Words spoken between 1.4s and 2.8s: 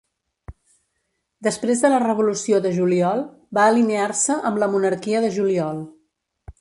Després de la Revolució de